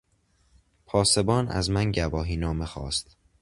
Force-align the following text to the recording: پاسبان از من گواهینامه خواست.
پاسبان 0.85 1.47
از 1.47 1.69
من 1.69 1.91
گواهینامه 1.91 2.65
خواست. 2.65 3.15